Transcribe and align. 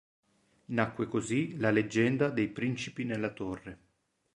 Nacque 0.69 1.05
così 1.07 1.57
la 1.57 1.69
leggenda 1.69 2.29
dei 2.31 2.47
Principi 2.47 3.05
nella 3.05 3.29
Torre. 3.33 3.79